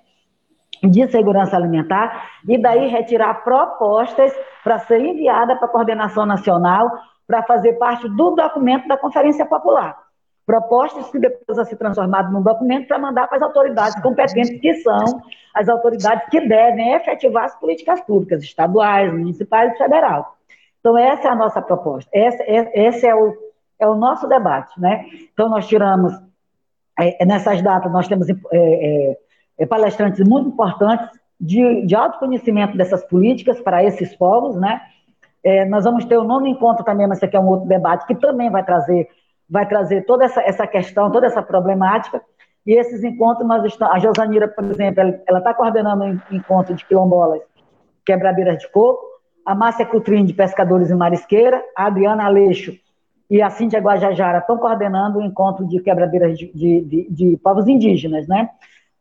[0.82, 6.90] De segurança alimentar, e daí retirar propostas para ser enviada para a coordenação nacional
[7.28, 10.03] para fazer parte do documento da Conferência Popular.
[10.46, 14.74] Propostas que depois vão ser transformadas num documento para mandar para as autoridades competentes, que
[14.76, 15.22] são
[15.54, 20.36] as autoridades que devem efetivar as políticas públicas, estaduais, municipais e federal.
[20.80, 23.34] Então, essa é a nossa proposta, esse, é, esse é, o,
[23.80, 25.06] é o nosso debate, né?
[25.34, 26.14] Então, nós tiramos,
[27.00, 29.18] é, nessas datas, nós temos é, é,
[29.60, 31.08] é palestrantes muito importantes
[31.40, 34.82] de, de autoconhecimento dessas políticas para esses povos, né?
[35.42, 38.06] É, nós vamos ter o nono encontro também, mas isso aqui é um outro debate
[38.06, 39.08] que também vai trazer,
[39.54, 42.20] vai trazer toda essa, essa questão, toda essa problemática.
[42.66, 46.84] E esses encontros, nós estamos, a Josanira, por exemplo, ela está coordenando um encontro de
[46.86, 47.42] quilombolas,
[48.04, 49.06] quebradeiras de coco,
[49.46, 52.74] a Márcia Cutrim, de pescadores e marisqueira, a Adriana Aleixo
[53.30, 57.38] e a Cíntia Guajajara estão coordenando o um encontro de quebradeiras de, de, de, de
[57.38, 58.50] povos indígenas, né?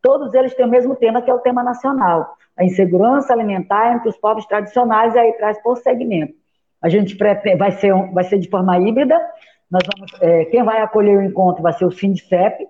[0.03, 4.09] Todos eles têm o mesmo tema, que é o tema nacional a insegurança alimentar entre
[4.09, 6.35] os povos tradicionais, e aí traz por segmento.
[6.81, 7.17] A gente
[7.57, 9.19] vai ser, vai ser de forma híbrida,
[9.73, 12.69] nós vamos, é, quem vai acolher o encontro vai ser o SINDCEP,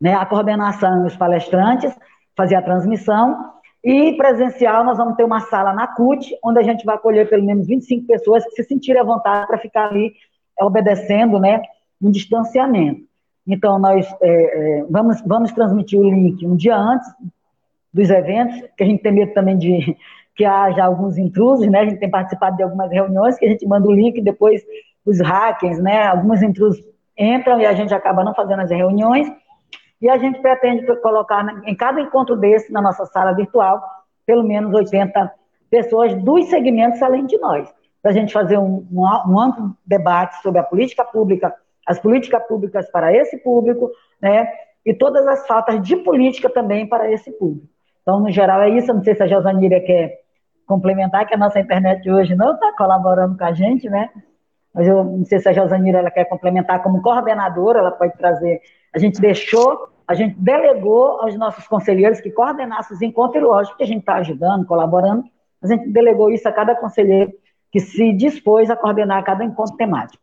[0.00, 1.92] né, a coordenação e os palestrantes,
[2.36, 6.84] fazer a transmissão, e presencial nós vamos ter uma sala na CUT, onde a gente
[6.84, 10.12] vai acolher pelo menos 25 pessoas que se sentirem à vontade para ficar ali
[10.56, 11.60] é, obedecendo né,
[12.00, 13.02] um distanciamento.
[13.44, 17.10] Então, nós é, é, vamos, vamos transmitir o link um dia antes
[17.92, 19.96] dos eventos, que a gente tem medo também de
[20.36, 21.80] que haja alguns intrusos, né?
[21.80, 24.62] A gente tem participado de algumas reuniões que a gente manda o link e depois
[25.04, 26.06] os hackers, né?
[26.06, 26.84] Alguns intrusos
[27.16, 29.30] entram e a gente acaba não fazendo as reuniões.
[30.00, 33.82] E a gente pretende colocar em cada encontro desse, na nossa sala virtual,
[34.24, 35.30] pelo menos 80
[35.70, 37.68] pessoas dos segmentos além de nós,
[38.02, 41.54] para a gente fazer um, um, um, amplo debate sobre a política pública,
[41.86, 44.50] as políticas públicas para esse público, né?
[44.84, 47.68] E todas as faltas de política também para esse público.
[48.00, 48.90] Então, no geral, é isso.
[48.90, 50.20] Eu não sei se a Josanira quer
[50.66, 54.08] complementar, que a nossa internet hoje não está colaborando com a gente, né?
[54.72, 58.60] Mas eu não sei se a Josanira ela quer complementar como coordenadora, ela pode trazer.
[58.94, 63.76] A gente deixou, a gente delegou aos nossos conselheiros que coordenassem os encontros, e lógico
[63.76, 65.24] que a gente está ajudando, colaborando,
[65.62, 67.32] a gente delegou isso a cada conselheiro
[67.70, 70.22] que se dispôs a coordenar cada encontro temático.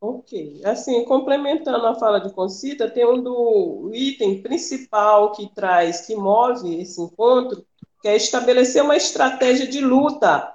[0.00, 0.62] Ok.
[0.64, 6.80] Assim, complementando a fala de Concita, tem um do item principal que traz, que move
[6.80, 7.64] esse encontro,
[8.00, 10.54] que é estabelecer uma estratégia de luta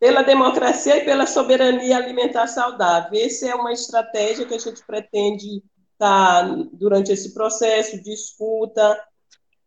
[0.00, 3.20] pela democracia e pela soberania alimentar saudável.
[3.22, 8.98] Essa é uma estratégia que a gente pretende estar, tá, durante esse processo de escuta,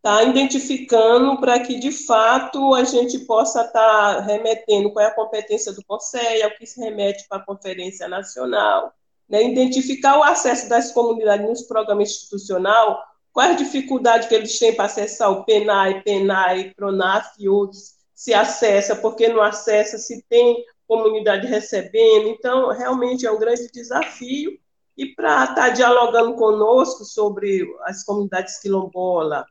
[0.01, 5.15] tá identificando para que, de fato, a gente possa estar tá remetendo qual é a
[5.15, 8.91] competência do Conselho, o que se remete para a Conferência Nacional,
[9.29, 9.43] né?
[9.43, 14.75] identificar o acesso das comunidades nos programas institucional, qual é a dificuldade que eles têm
[14.75, 20.63] para acessar o PENAI, PENAI, PRONAF e outros, se acessa, porque não acessa, se tem
[20.88, 22.28] comunidade recebendo.
[22.28, 24.58] Então, realmente é um grande desafio.
[24.95, 29.43] E para estar tá dialogando conosco sobre as comunidades quilombola,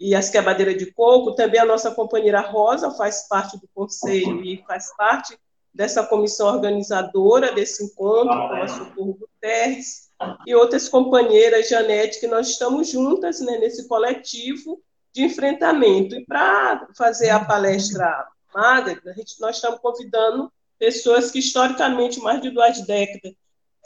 [0.00, 1.34] e as quebradeiras de coco.
[1.34, 5.38] Também a nossa companheira Rosa faz parte do conselho e faz parte
[5.72, 10.10] dessa comissão organizadora desse encontro, com a Socorro Guterres,
[10.46, 16.14] e outras companheiras, Janete, que nós estamos juntas né, nesse coletivo de enfrentamento.
[16.14, 22.40] E para fazer a palestra magra, a gente, nós estamos convidando pessoas que, historicamente, mais
[22.40, 23.32] de duas décadas,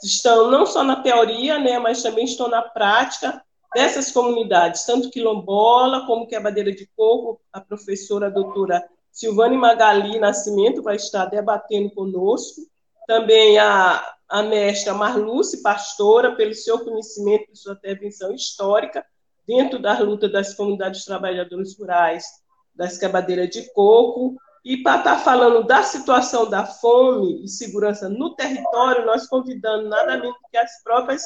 [0.03, 3.41] estão não só na teoria, né, mas também estão na prática,
[3.75, 10.81] dessas comunidades, tanto quilombola como quebradeira de coco, a professora a doutora Silvane Magali Nascimento
[10.81, 12.61] vai estar debatendo conosco,
[13.05, 19.05] também a, a mestra Marluce Pastora, pelo seu conhecimento e sua intervenção histórica
[19.47, 22.25] dentro da luta das comunidades trabalhadoras rurais
[22.73, 28.35] das quebradeiras de coco, e para estar falando da situação da fome e segurança no
[28.35, 31.23] território, nós convidamos nada menos que as próprias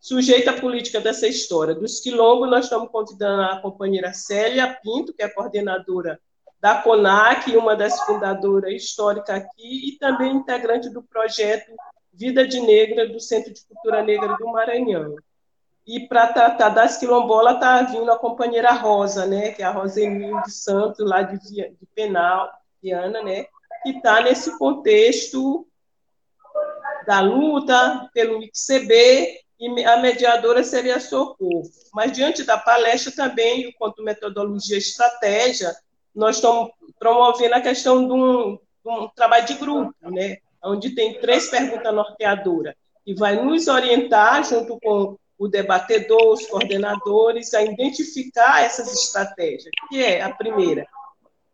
[0.00, 1.74] sujeita política dessa história.
[1.74, 6.18] Dos quilombos, nós estamos convidando a companheira Célia Pinto, que é coordenadora
[6.58, 11.70] da CONAC, uma das fundadoras históricas aqui, e também integrante do projeto
[12.12, 15.16] Vida de Negra do Centro de Cultura Negra do Maranhão.
[15.86, 20.00] E para tratar das quilombolas está vindo a companheira Rosa, né, que é a Rosa
[20.00, 22.50] Emílio de Santos, lá de, de Penal,
[22.82, 23.46] Viana, né,
[23.82, 25.66] que está nesse contexto
[27.06, 31.62] da luta pelo MICB e a mediadora seria Socorro.
[31.92, 35.74] Mas, diante da palestra também, quanto metodologia e estratégia,
[36.14, 40.38] nós estamos promovendo a questão de um, de um trabalho de grupo, né?
[40.62, 42.74] onde tem três perguntas norteadoras,
[43.06, 50.04] e vai nos orientar, junto com o debatedor, os coordenadores, a identificar essas estratégias, que
[50.04, 50.86] é a primeira.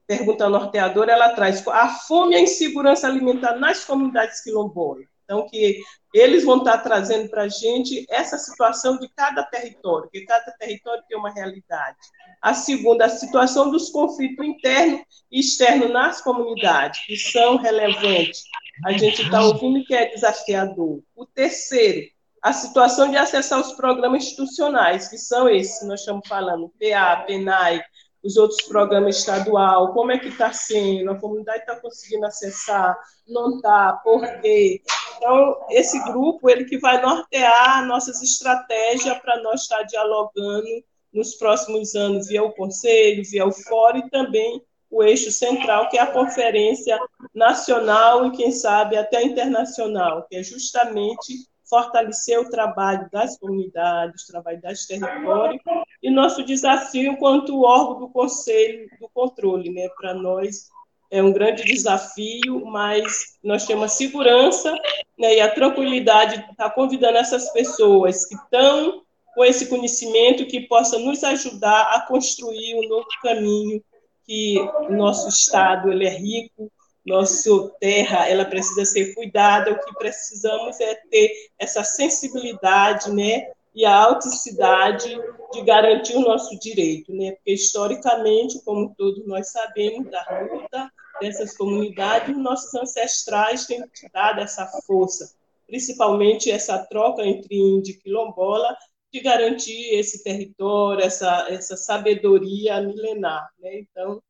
[0.09, 5.81] Pergunta norteadora, ela traz a fome e a insegurança alimentar nas comunidades quilombolas Então, que
[6.13, 11.05] eles vão estar trazendo para a gente essa situação de cada território, que cada território
[11.09, 11.97] tem uma realidade.
[12.43, 18.43] A segunda, a situação dos conflitos internos e externos nas comunidades, que são relevantes.
[18.85, 21.01] A gente está ouvindo que é desafiador.
[21.15, 22.16] O terceiro,
[22.47, 27.83] a situação de acessar os programas institucionais, que são esses nós estamos falando, PA, PENAI,
[28.23, 33.57] os outros programas estadual, como é que está sendo, a comunidade está conseguindo acessar, não
[33.57, 34.81] está, por quê?
[35.17, 40.69] Então, esse grupo, ele que vai nortear nossas estratégias para nós estar dialogando
[41.13, 45.99] nos próximos anos, via o Conselho, via o Fórum e também o eixo central, que
[45.99, 46.97] é a Conferência
[47.35, 54.33] Nacional e, quem sabe, até internacional, que é justamente fortalecer o trabalho das comunidades, o
[54.33, 55.61] trabalho das territórios,
[56.03, 60.69] e nosso desafio enquanto órgão do Conselho do Controle, né, para nós
[61.11, 64.77] é um grande desafio, mas nós temos a segurança
[65.17, 69.03] né, e a tranquilidade de estar convidando essas pessoas que estão
[69.35, 73.83] com esse conhecimento que possa nos ajudar a construir um novo caminho
[74.25, 74.57] que
[74.91, 76.71] nosso estado ele é rico,
[77.07, 83.85] nossa terra ela precisa ser cuidada, o que precisamos é ter essa sensibilidade, né, e
[83.85, 85.21] a autenticidade
[85.53, 90.91] de garantir o nosso direito, né, porque historicamente, como todos nós sabemos, da luta
[91.21, 95.35] dessas comunidades, nossos ancestrais têm dado essa força,
[95.67, 98.77] principalmente essa troca entre índio e quilombola,
[99.13, 103.49] de garantir esse território, essa, essa sabedoria milenar.
[103.59, 103.81] Né?
[103.81, 104.23] Então,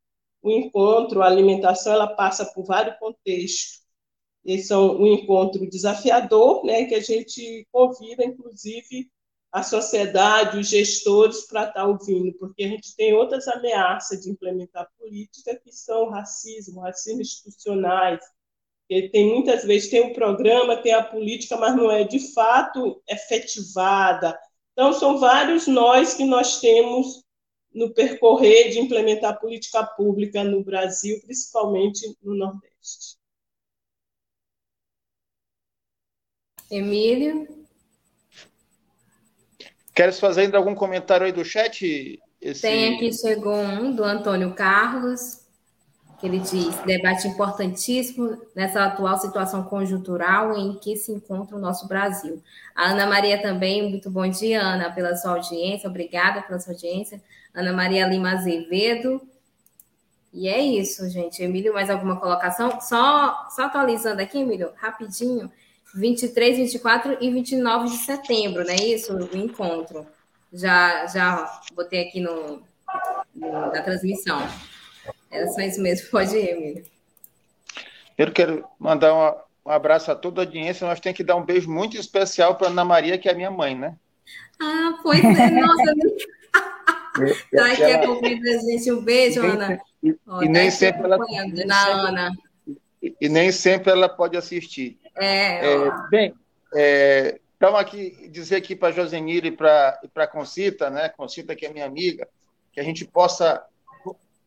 [0.47, 3.83] o encontro, a alimentação, ela passa por vários contextos.
[4.45, 9.11] Esse é um encontro desafiador, né, que a gente convida, inclusive,
[9.51, 14.89] a sociedade, os gestores para estar ouvindo, porque a gente tem outras ameaças de implementar
[14.99, 18.21] política que são racismo, racismo institucionais,
[18.89, 23.03] que tem muitas vezes tem o programa, tem a política, mas não é de fato
[23.09, 24.39] efetivada.
[24.73, 27.25] Então são vários nós que nós temos
[27.77, 33.19] no percorrer de implementar política pública no Brasil, principalmente no Nordeste.
[36.71, 37.47] Emílio?
[39.95, 42.19] Queres fazer ainda algum comentário aí do chat?
[42.41, 42.63] Esse...
[42.63, 45.46] Tem aqui, chegou um do Antônio Carlos,
[46.19, 51.87] que ele diz: debate importantíssimo nessa atual situação conjuntural em que se encontra o nosso
[51.87, 52.43] Brasil.
[52.75, 57.23] A Ana Maria também, muito bom dia, Ana, pela sua audiência, obrigada pela sua audiência.
[57.55, 59.21] Ana Maria Lima Azevedo.
[60.33, 61.43] E é isso, gente.
[61.43, 62.79] Emílio, mais alguma colocação?
[62.81, 65.51] Só, só atualizando aqui, Emílio, rapidinho.
[65.95, 69.17] 23, 24 e 29 de setembro, não é isso?
[69.17, 70.07] O encontro.
[70.53, 72.63] Já, já botei aqui no,
[73.35, 74.47] no na transmissão.
[75.31, 76.11] Era só isso mesmo.
[76.11, 76.85] Pode ir, Emílio.
[78.17, 79.37] Eu quero mandar uma,
[79.67, 80.87] um abraço a toda a audiência.
[80.87, 83.77] Nós temos que dar um beijo muito especial para Ana Maria, que é minha mãe,
[83.77, 83.97] né?
[84.61, 85.51] Ah, pois é.
[85.51, 85.95] Nossa,
[87.53, 88.93] Tá aqui acompanhando a gente.
[88.93, 89.81] Um beijo, Ana.
[90.03, 91.19] E, oh, e nem sempre ela.
[91.67, 92.33] Na Ana.
[93.03, 94.99] E, e, nem sempre ela pode assistir.
[95.17, 95.75] É.
[95.75, 96.35] é bem,
[96.75, 101.09] é, então aqui dizer aqui para Josenira e para e para Concita, né?
[101.09, 102.29] Concita que é minha amiga,
[102.73, 103.65] que a gente possa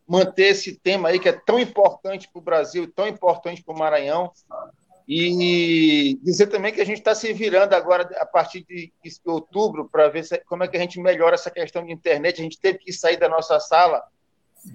[0.09, 3.77] manter esse tema aí que é tão importante para o Brasil, tão importante para o
[3.77, 4.31] Maranhão,
[5.07, 8.91] e dizer também que a gente está se virando agora, a partir de,
[9.25, 12.39] outubro, para ver se, como é que a gente melhora essa questão de internet.
[12.39, 14.03] A gente teve que sair da nossa sala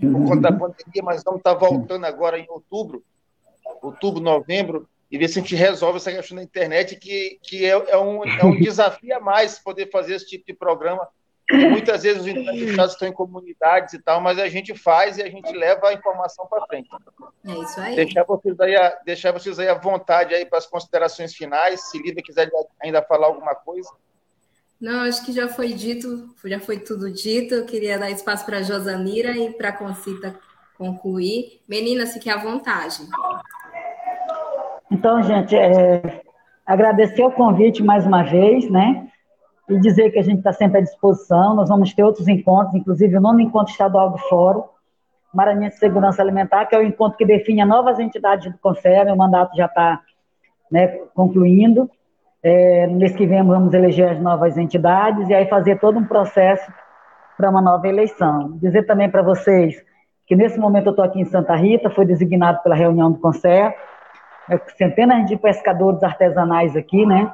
[0.01, 3.05] por conta da pandemia, mas vamos estar tá voltando agora em outubro,
[3.83, 7.71] outubro, novembro, e ver se a gente resolve essa questão da internet, que, que é,
[7.71, 11.09] é, um, é um desafio a mais poder fazer esse tipo de programa
[11.51, 15.29] Muitas vezes os entrevistados estão em comunidades e tal, mas a gente faz e a
[15.29, 16.89] gente leva a informação para frente.
[17.47, 17.97] É isso aí.
[17.97, 21.91] Deixar vocês aí, a, deixar vocês aí à vontade aí para as considerações finais.
[21.91, 22.51] Se Lívia quiser
[22.83, 23.91] ainda falar alguma coisa.
[24.81, 27.55] Não, acho que já foi dito, já foi tudo dito.
[27.55, 30.39] Eu queria dar espaço para a Josanira e para a Concita
[30.77, 31.61] concluir.
[31.69, 33.07] Menina, se quer à vontade.
[34.91, 36.23] Então, gente, é,
[36.67, 39.09] agradecer o convite mais uma vez, né?
[39.69, 41.55] E dizer que a gente está sempre à disposição.
[41.55, 44.65] Nós vamos ter outros encontros, inclusive o nono encontro estadual do Fórum,
[45.33, 49.13] Maranhense de Segurança Alimentar, que é o encontro que define as novas entidades do Conselho.
[49.13, 50.01] O mandato já está
[50.71, 51.91] né, concluindo.
[52.43, 56.05] É, no mês que vem vamos eleger as novas entidades e aí fazer todo um
[56.05, 56.71] processo
[57.39, 58.59] para uma nova eleição.
[58.59, 59.83] Dizer também para vocês
[60.27, 63.73] que nesse momento eu estou aqui em Santa Rita, foi designado pela reunião do Conselho,
[64.49, 67.33] é, centenas de pescadores artesanais aqui, né,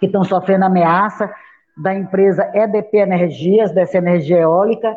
[0.00, 1.32] que estão sofrendo ameaça
[1.76, 4.96] da empresa EDP Energias, dessa energia eólica,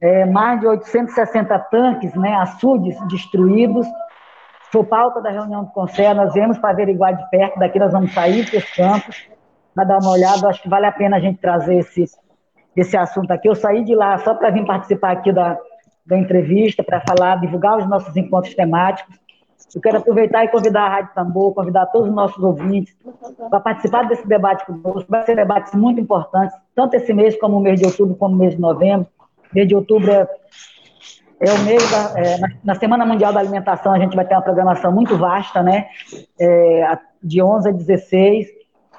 [0.00, 3.86] é, mais de 860 tanques, né, açudes destruídos,
[4.70, 8.12] Foi pauta da reunião do Conselho, nós viemos para averiguar de perto, daqui nós vamos
[8.12, 9.28] sair desse campos,
[9.74, 12.04] para dar uma olhada, acho que vale a pena a gente trazer esse,
[12.74, 13.48] esse assunto aqui.
[13.48, 15.56] Eu saí de lá só para vir participar aqui da,
[16.04, 19.14] da entrevista, para falar, divulgar os nossos encontros temáticos.
[19.74, 22.96] Eu quero aproveitar e convidar a Rádio Tambor, convidar todos os nossos ouvintes
[23.50, 25.04] para participar desse debate conosco.
[25.08, 28.38] Vai ser debates muito importantes, tanto esse mês como o mês de outubro, como o
[28.38, 29.06] mês de novembro.
[29.52, 30.26] O mês de outubro é,
[31.40, 34.34] é o mês da, é, na, na, Semana Mundial da Alimentação, a gente vai ter
[34.34, 35.88] uma programação muito vasta, né?
[36.40, 38.46] É, de 11 a 16.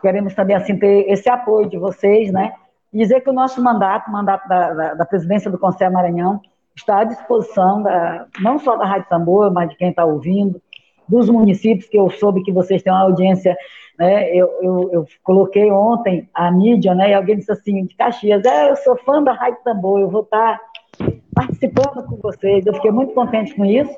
[0.02, 2.54] Queremos também, assim, ter esse apoio de vocês, né?
[2.94, 6.40] E dizer que o nosso mandato, o mandato da, da, da presidência do Conselho Maranhão,
[6.78, 10.62] está à disposição da, não só da Rádio Tambor, mas de quem está ouvindo,
[11.08, 13.56] dos municípios, que eu soube que vocês têm uma audiência,
[13.98, 18.44] né, eu, eu, eu, coloquei ontem a mídia, né, e alguém disse assim, de Caxias,
[18.46, 20.60] é, eu sou fã da Rádio Tambor, eu vou estar
[20.98, 23.96] tá participando com vocês, eu fiquei muito contente com isso,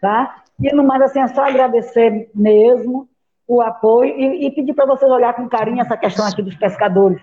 [0.00, 0.42] tá?
[0.60, 3.08] E no mais, assim, é só agradecer mesmo
[3.46, 7.20] o apoio e, e pedir para vocês olhar com carinho essa questão aqui dos pescadores,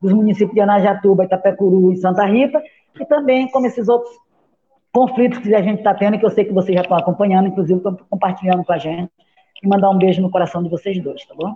[0.00, 2.62] dos municípios de Anajatuba, Itapecuru e Santa Rita,
[3.00, 4.12] e também como esses outros
[4.96, 7.76] conflitos que a gente está tendo, que eu sei que vocês já estão acompanhando, inclusive
[7.76, 9.12] estão compartilhando com a gente.
[9.62, 11.54] E mandar um beijo no coração de vocês dois, tá bom?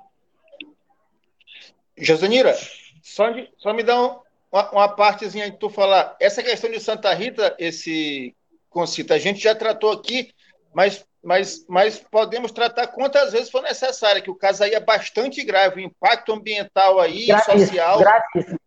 [1.97, 2.55] Josanira,
[3.03, 4.19] só, só me dá um,
[4.53, 6.17] uma, uma, partezinha de tu falar.
[6.21, 8.35] Essa questão de Santa Rita, esse
[8.69, 10.33] concito, a gente já tratou aqui,
[10.75, 15.43] mas, mas, mas podemos tratar quantas vezes for necessário, que o caso aí é bastante
[15.43, 17.99] grave, o impacto ambiental aí, gravíssimo, social.
[18.01, 18.61] Gravíssimo.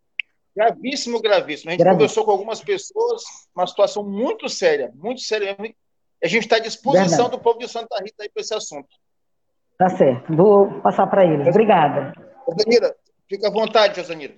[0.55, 1.69] Gravíssimo, gravíssimo.
[1.69, 1.97] A gente gravíssimo.
[1.97, 3.23] conversou com algumas pessoas,
[3.55, 5.57] uma situação muito séria, muito séria.
[6.23, 7.31] A gente está à disposição Verdade.
[7.31, 8.89] do povo de Santa Rita aí para esse assunto.
[9.77, 10.35] Tá certo.
[10.35, 11.47] Vou passar para eles.
[11.47, 12.13] Obrigada.
[12.47, 12.95] Josanira,
[13.27, 14.35] fica à vontade, Josanira.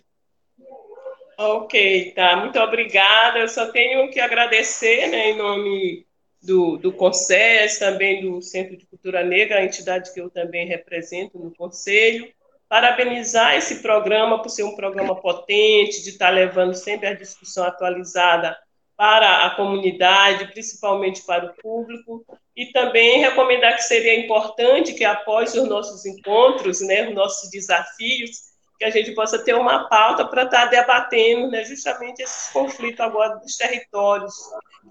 [1.37, 2.37] Ok, tá.
[2.37, 3.39] Muito obrigada.
[3.39, 6.05] Eu só tenho que agradecer, né, em nome
[6.41, 11.37] do, do CONSES, também do Centro de Cultura Negra, a entidade que eu também represento
[11.37, 12.31] no Conselho,
[12.67, 18.57] parabenizar esse programa por ser um programa potente, de estar levando sempre a discussão atualizada
[18.97, 25.53] para a comunidade, principalmente para o público, e também recomendar que seria importante que após
[25.53, 30.43] os nossos encontros, né, os nossos desafios, que a gente possa ter uma pauta para
[30.43, 34.33] estar debatendo, né, justamente esses conflitos agora dos territórios,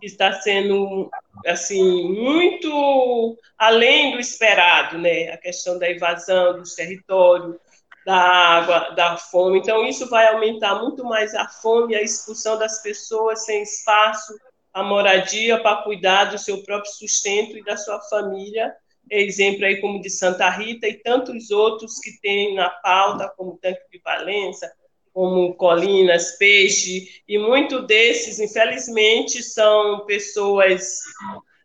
[0.01, 1.11] que está sendo
[1.47, 7.57] assim muito além do esperado, né, a questão da invasão dos territórios,
[8.05, 9.59] da água, da fome.
[9.59, 14.35] Então, isso vai aumentar muito mais a fome, a expulsão das pessoas sem espaço,
[14.73, 18.75] a moradia para cuidar do seu próprio sustento e da sua família.
[19.11, 23.83] Exemplo aí como de Santa Rita e tantos outros que tem na pauta, como Tanque
[23.91, 24.71] de Valença,
[25.13, 30.99] como Colinas, Peixe, e muito desses, infelizmente, são pessoas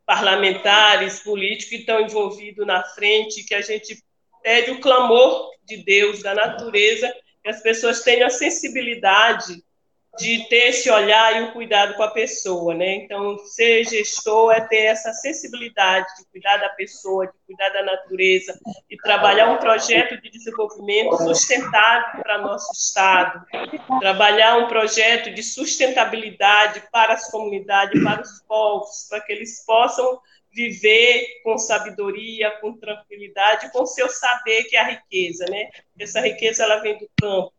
[0.05, 4.03] parlamentares, políticos que estão envolvidos na frente, que a gente
[4.41, 7.13] pede o clamor de Deus, da natureza,
[7.43, 9.63] que as pessoas tenham a sensibilidade
[10.17, 12.95] de ter esse olhar e o cuidado com a pessoa, né?
[12.95, 18.59] Então, ser gestor é ter essa sensibilidade de cuidar da pessoa, de cuidar da natureza
[18.89, 23.45] e trabalhar um projeto de desenvolvimento sustentável para nosso estado,
[23.99, 30.19] trabalhar um projeto de sustentabilidade para as comunidades, para os povos, para que eles possam
[30.51, 35.69] viver com sabedoria, com tranquilidade, com seu saber que é a riqueza, né?
[35.97, 37.53] Essa riqueza ela vem do campo,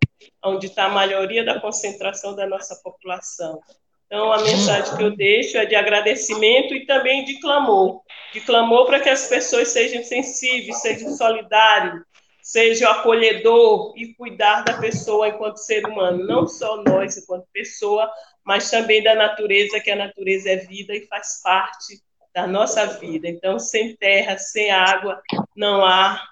[0.44, 3.60] onde está a maioria da concentração da nossa população.
[4.06, 8.00] Então, a mensagem que eu deixo é de agradecimento e também de clamor.
[8.32, 12.02] De clamor para que as pessoas sejam sensíveis, sejam solidários,
[12.42, 16.26] sejam acolhedor e cuidar da pessoa enquanto ser humano.
[16.26, 18.10] Não só nós enquanto pessoa,
[18.44, 22.02] mas também da natureza, que a natureza é vida e faz parte
[22.34, 23.28] da nossa vida.
[23.28, 25.20] Então, sem terra, sem água,
[25.56, 26.22] não há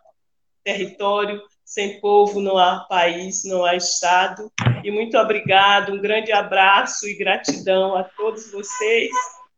[0.63, 4.51] território, sem povo não há país, não há Estado.
[4.83, 9.11] E muito obrigado, um grande abraço e gratidão a todos vocês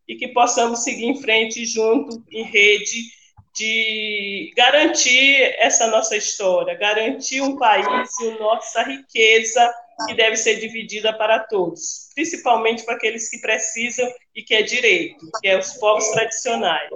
[0.08, 3.20] e que possamos seguir em frente junto, em rede,
[3.54, 9.72] de garantir essa nossa história, garantir um país e nossa riqueza
[10.06, 15.26] que deve ser dividida para todos, principalmente para aqueles que precisam e que é direito,
[15.40, 16.90] que é os povos tradicionais.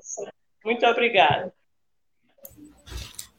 [0.65, 1.53] Muito obrigada.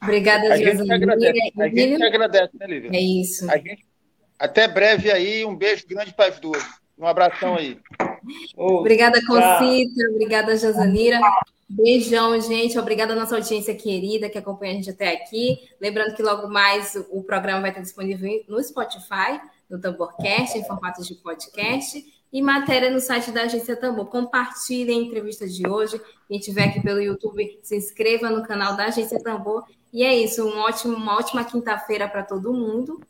[0.02, 2.90] Obrigada, a gente agradece, a gente agradece, né, Lívia?
[2.92, 3.46] É isso.
[3.46, 3.84] Gente,
[4.38, 6.62] até breve aí, um beijo grande para as duas.
[6.98, 7.78] Um abração aí.
[8.56, 11.18] obrigada, Concita, obrigada, Josanira.
[11.68, 12.78] Beijão, gente.
[12.78, 15.68] Obrigada à nossa audiência querida que acompanha a gente até aqui.
[15.80, 21.02] Lembrando que logo mais o programa vai estar disponível no Spotify, no Tamborcast, em formato
[21.02, 22.04] de podcast.
[22.32, 24.06] e matéria no site da Agência Tambor.
[24.06, 26.00] Compartilhe a entrevista de hoje.
[26.28, 29.64] Quem estiver aqui pelo YouTube, se inscreva no canal da Agência Tambor.
[29.92, 33.00] E é isso, um ótimo, uma ótima quinta-feira para todo mundo.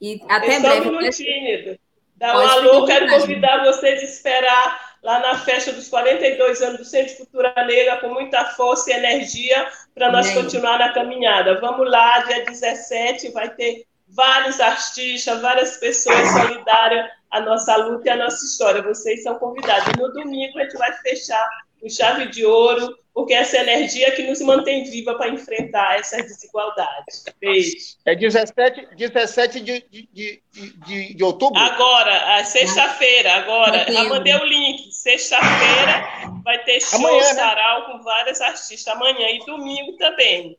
[0.00, 0.90] E até breve.
[0.90, 1.78] no tímido.
[2.16, 6.84] Dá um alô, quero convidar vocês a esperar lá na festa dos 42 anos do
[6.84, 10.42] Centro de Cultura Negra com muita força e energia para nós Bem.
[10.42, 11.60] continuar na caminhada.
[11.60, 18.10] Vamos lá, dia 17 vai ter vários artistas, várias pessoas solidárias à nossa luta e
[18.10, 18.82] à nossa história.
[18.82, 19.92] Vocês são convidados.
[19.98, 21.48] No domingo a gente vai fechar
[21.80, 27.24] com chave de ouro, porque essa energia que nos mantém viva para enfrentar essas desigualdades.
[27.40, 27.96] Beijo.
[28.06, 31.60] É 17, 17 de, de, de, de, outubro?
[31.60, 33.84] Agora, sexta-feira, agora.
[33.90, 34.92] Já mandei o link.
[34.92, 37.34] Sexta-feira vai ter show Amanhã, né?
[37.34, 38.86] sarau com vários artistas.
[38.88, 40.56] Amanhã e domingo também.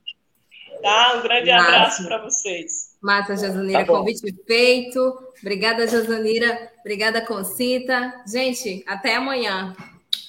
[0.81, 1.15] Tá?
[1.15, 1.67] Um grande Massa.
[1.67, 2.92] abraço para vocês.
[3.03, 5.19] Massa, Josanira, tá convite feito.
[5.41, 6.71] Obrigada, Josanira.
[6.79, 8.13] Obrigada, Concita.
[8.25, 9.75] Gente, até amanhã.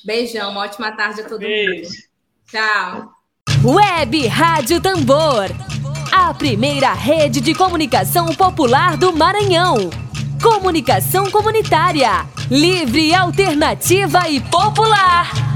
[0.04, 1.84] Beijão, uma ótima tarde a todo Beijo.
[1.84, 1.94] mundo.
[2.50, 3.12] Tchau.
[3.64, 5.50] Web Rádio Tambor.
[6.12, 9.76] A primeira rede de comunicação popular do Maranhão.
[10.42, 12.26] Comunicação comunitária.
[12.50, 15.53] Livre, alternativa e popular.